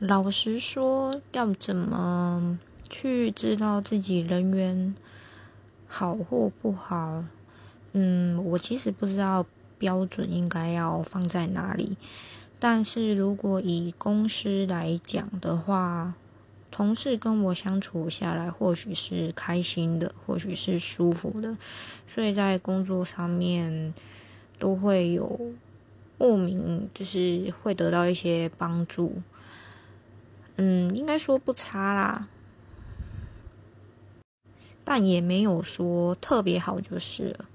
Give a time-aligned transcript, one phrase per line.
[0.00, 2.58] 老实说，要怎么
[2.88, 4.94] 去知道自己人缘
[5.86, 7.22] 好或不好？
[7.92, 9.44] 嗯，我其实不知道
[9.78, 11.98] 标准应该要放在哪里。
[12.58, 16.14] 但是如果以公司来讲的话，
[16.70, 21.58] 同事跟我相处下来，或许是开心的，或许是舒服的，
[22.08, 23.92] 所以在工作上面
[24.58, 25.52] 都会有
[26.16, 29.20] 莫名，就是会得到一些帮助。
[30.62, 32.28] 嗯，应该说不差啦，
[34.84, 37.49] 但也没有说特别好就是了。